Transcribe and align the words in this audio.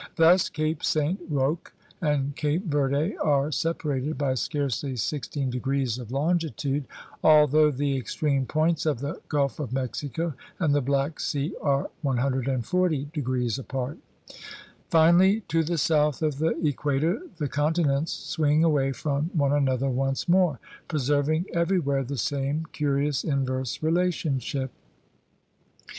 Thus 0.15 0.49
Cape 0.49 0.83
Saint 0.83 1.19
Roque 1.29 1.73
and 2.01 2.35
Cape 2.35 2.65
Verde 2.65 3.15
are 3.19 3.51
separated 3.51 4.17
by 4.17 4.33
scarcely 4.33 4.93
16° 4.93 5.99
of 5.99 6.11
longitude, 6.11 6.85
although 7.23 7.69
the 7.69 7.95
extreme 7.97 8.47
points 8.47 8.87
of 8.87 8.99
the 8.99 9.21
Gulf 9.29 9.59
of 9.59 9.71
Mexico 9.71 10.33
and 10.57 10.73
the 10.73 10.81
Black 10.81 11.19
Sea 11.19 11.53
are 11.61 11.91
140° 12.03 13.59
apart. 13.59 13.99
Finally 14.89 15.41
to 15.41 15.63
the 15.63 15.77
south 15.77 16.23
of 16.23 16.39
the 16.39 16.57
equator 16.67 17.21
the 17.37 17.47
conti 17.47 17.83
nents 17.83 18.07
swing 18.11 18.63
away 18.63 18.91
from 18.93 19.29
one 19.35 19.53
another 19.53 19.91
once 19.91 20.27
more, 20.27 20.59
preserving 20.87 21.45
everywhere 21.53 22.03
the 22.03 22.17
same 22.17 22.65
curious 22.73 23.23
inverse 23.23 23.83
relationship. 23.83 24.71